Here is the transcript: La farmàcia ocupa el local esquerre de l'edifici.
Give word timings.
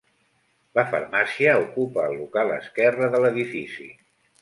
La 0.79 0.85
farmàcia 0.93 1.53
ocupa 1.65 2.07
el 2.11 2.19
local 2.25 2.57
esquerre 2.59 3.15
de 3.17 3.25
l'edifici. 3.27 3.93